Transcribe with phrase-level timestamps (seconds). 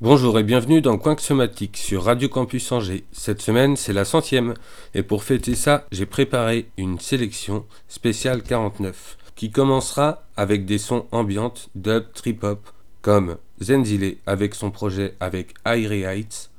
[0.00, 3.04] Bonjour et bienvenue dans Somatique sur Radio Campus Angers.
[3.12, 4.54] Cette semaine, c'est la centième.
[4.94, 11.04] Et pour fêter ça, j'ai préparé une sélection spéciale 49 qui commencera avec des sons
[11.12, 12.70] ambiantes, dub, trip-hop,
[13.02, 16.50] comme Zenzile avec son projet avec Airy Heights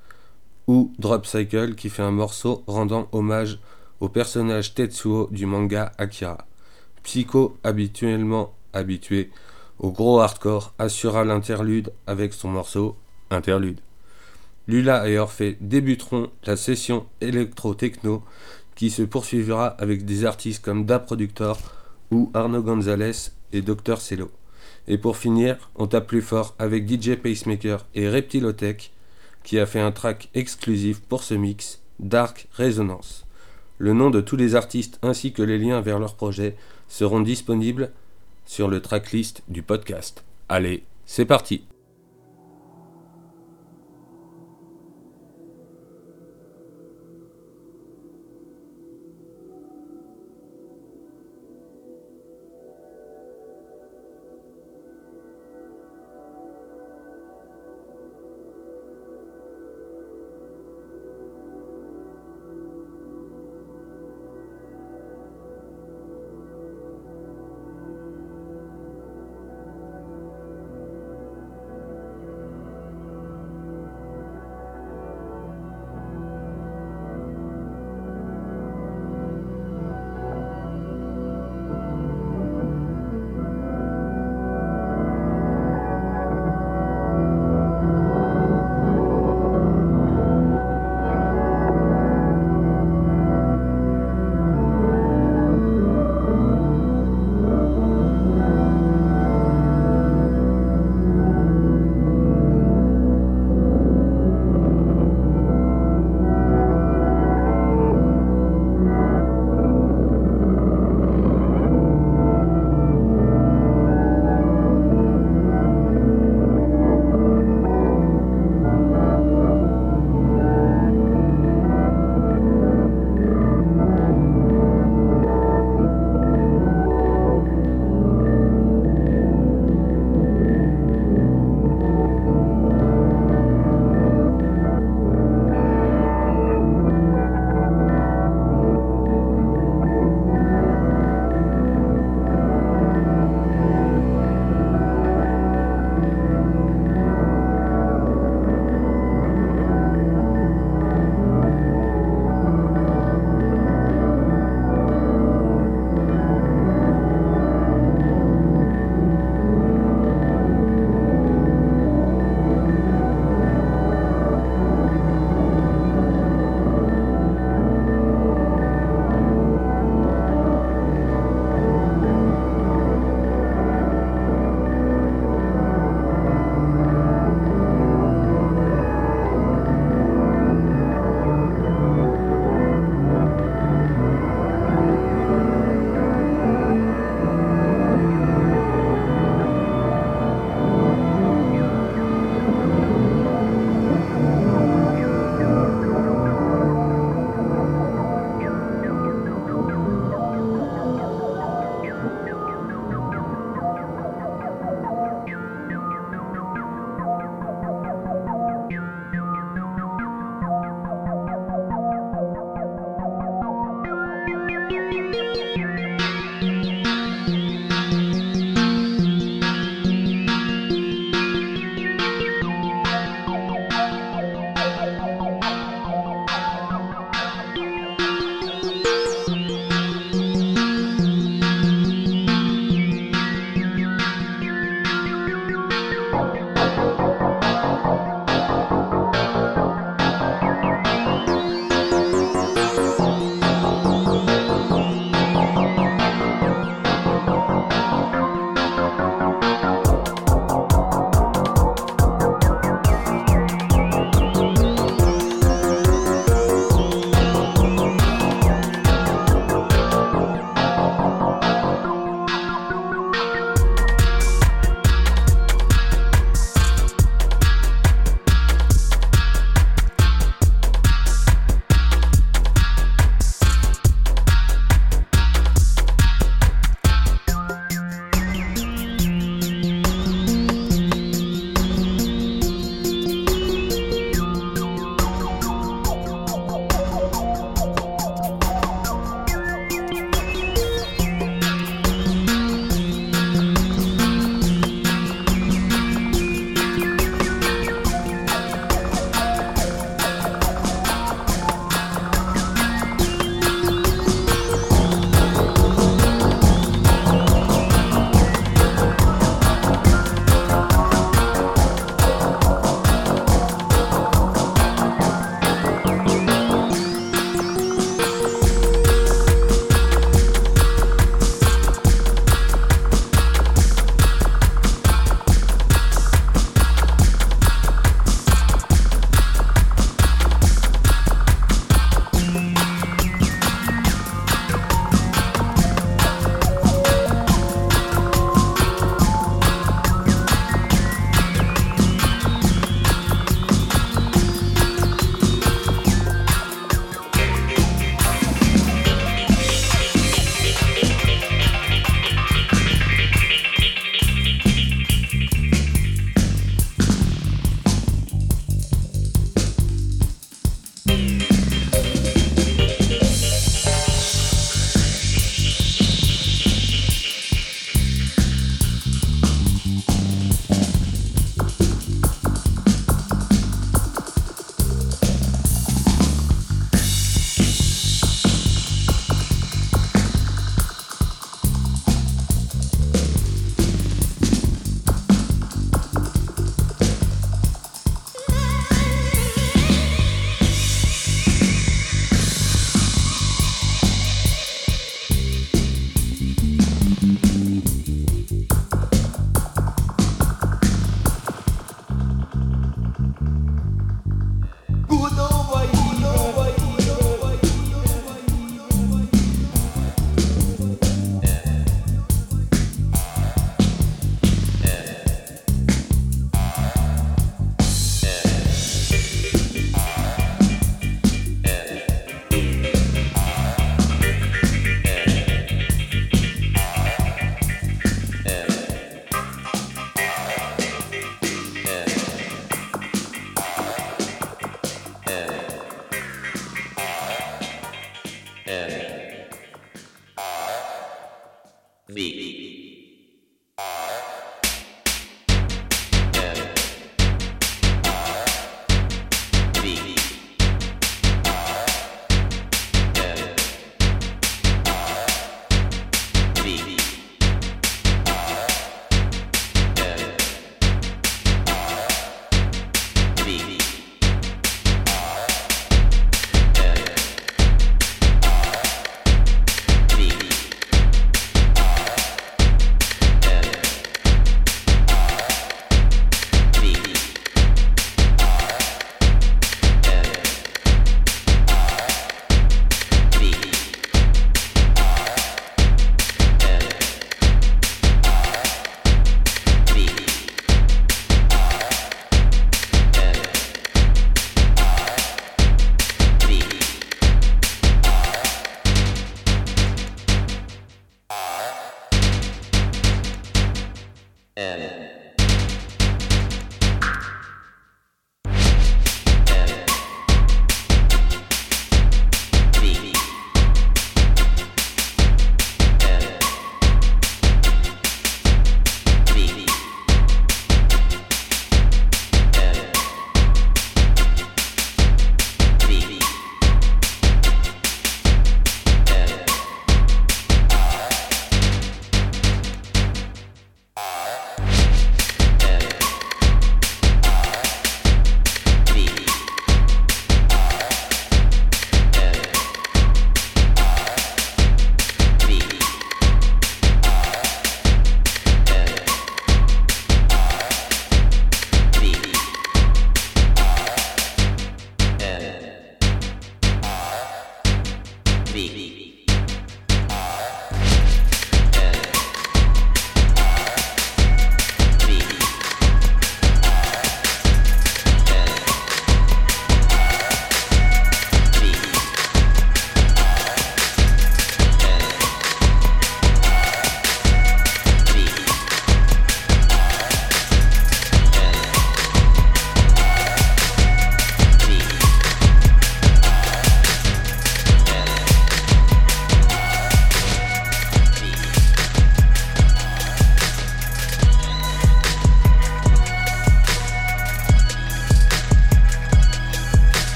[0.67, 3.57] ou Drop Cycle qui fait un morceau rendant hommage
[4.01, 6.45] au personnage Tetsuo du manga Akira.
[7.01, 9.31] Psycho, habituellement habitué
[9.79, 12.95] au gros hardcore, assura l'interlude avec son morceau
[13.29, 13.79] Interlude.
[14.67, 18.23] Lula et Orphée débuteront la session électro-techno
[18.75, 21.59] qui se poursuivra avec des artistes comme Da Productor
[22.11, 23.99] ou Arno Gonzalez et Dr.
[23.99, 24.31] Cello.
[24.87, 28.91] Et pour finir, on tape plus fort avec DJ Pacemaker et Reptilotech
[29.43, 33.25] qui a fait un track exclusif pour ce mix, Dark Resonance.
[33.77, 36.55] Le nom de tous les artistes ainsi que les liens vers leur projet
[36.87, 37.91] seront disponibles
[38.45, 40.23] sur le tracklist du podcast.
[40.49, 41.63] Allez, c'est parti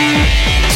[0.00, 0.67] Música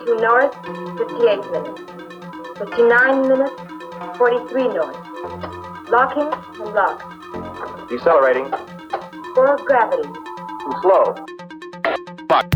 [0.00, 0.54] 42 north,
[0.98, 1.80] 58 minutes.
[2.58, 3.52] 59 minutes,
[4.16, 4.96] 43 north.
[5.90, 7.88] Locking and lock.
[7.88, 8.50] Decelerating.
[9.34, 10.08] Four gravity.
[10.08, 11.14] Too slow.
[12.28, 12.46] Fuck.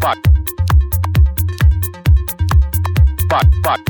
[0.00, 0.18] Fuck.
[3.30, 3.80] Fuck, fuck.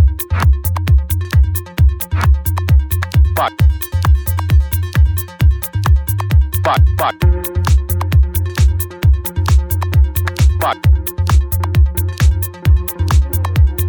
[3.37, 3.53] Fuck.
[6.65, 7.23] Fuck, fuck.
[7.23, 7.40] Fuck.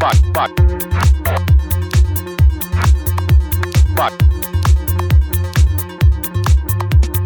[0.01, 0.51] บัดบัด
[3.97, 4.13] บัด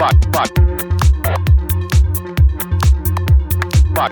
[0.02, 0.50] บัดบัด
[3.98, 4.12] บัด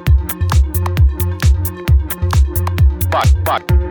[3.13, 3.82] บัดบัด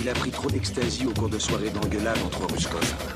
[0.00, 3.13] Il a pris trop d'ecstasy au cours de soirées d'engueulade entre Ruskov.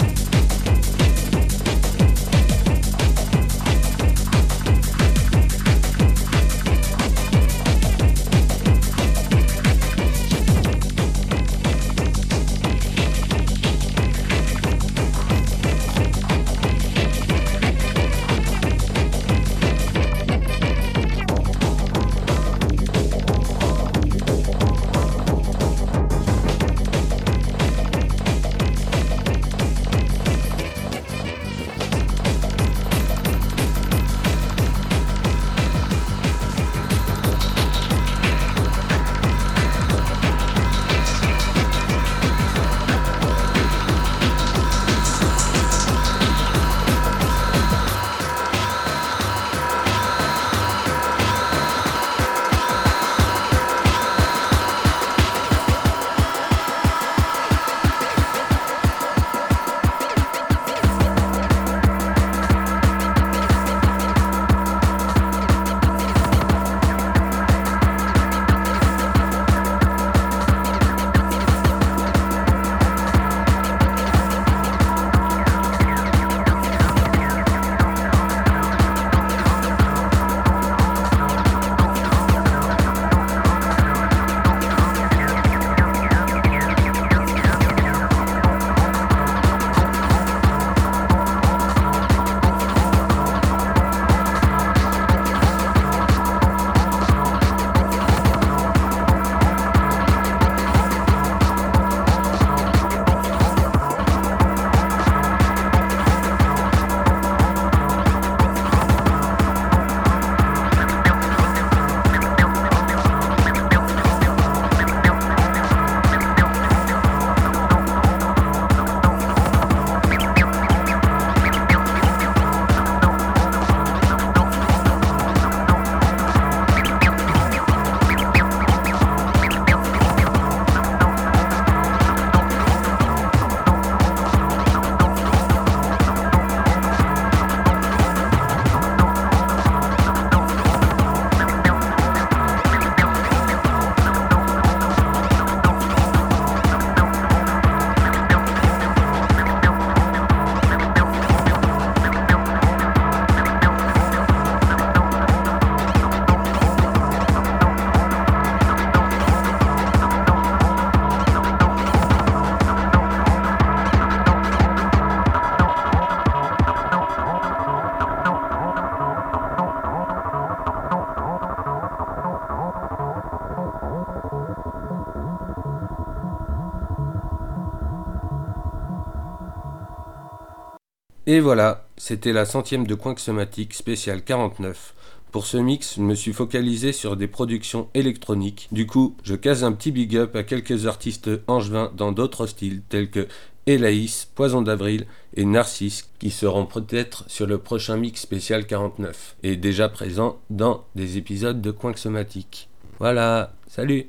[181.30, 184.94] Et voilà, c'était la centième de Coinque Somatique spécial 49.
[185.30, 188.66] Pour ce mix, je me suis focalisé sur des productions électroniques.
[188.72, 192.80] Du coup, je case un petit big up à quelques artistes angevins dans d'autres styles
[192.88, 193.28] tels que
[193.66, 195.06] Elaïs, Poison d'avril
[195.36, 200.86] et Narcisse qui seront peut-être sur le prochain mix spécial 49 et déjà présents dans
[200.94, 202.70] des épisodes de Coinque Somatique.
[203.00, 204.08] Voilà, salut